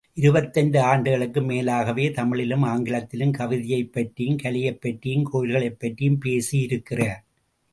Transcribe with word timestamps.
இருபத்தைந்து 0.13 0.81
ஆண்டுகளுக்கும் 0.81 1.49
மேலாகவே, 1.49 2.13
தமிழிலும் 2.13 2.61
ஆங்கிலத்திலும் 2.61 3.31
கவிதையைப் 3.31 3.93
பற்றியும், 3.93 4.37
கலையைப் 4.37 4.81
பற்றியும், 4.81 5.29
கோயில்களைப் 5.33 5.79
பற்றியும் 5.79 6.17
பேசி 6.17 6.57
இருக்கிறார். 6.59 7.23